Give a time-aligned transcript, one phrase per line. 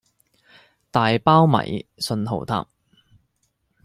[0.89, 2.67] 大包米訊號塔